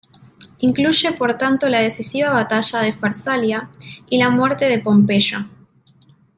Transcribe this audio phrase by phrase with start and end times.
[0.57, 3.69] Incluye por tanto la decisiva batalla de Farsalia
[4.09, 5.47] y la muerte de Pompeyo.